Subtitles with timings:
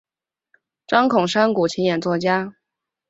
[0.87, 2.55] 张孔山古琴演奏家。